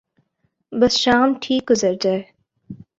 [0.71, 2.21] بس شام ٹھیک گزر جائے۔